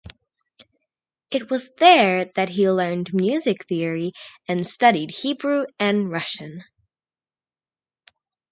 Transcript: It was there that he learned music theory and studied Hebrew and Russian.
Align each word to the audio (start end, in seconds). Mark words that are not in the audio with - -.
It 1.29 1.51
was 1.51 1.75
there 1.75 2.25
that 2.25 2.49
he 2.49 2.67
learned 2.67 3.13
music 3.13 3.65
theory 3.67 4.13
and 4.47 4.65
studied 4.65 5.11
Hebrew 5.21 5.67
and 5.77 6.09
Russian. 6.09 6.63